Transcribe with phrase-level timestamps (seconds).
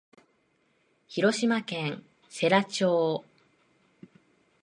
[1.07, 3.23] 広島県世羅町